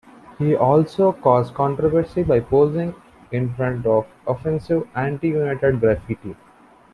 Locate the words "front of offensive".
3.53-4.87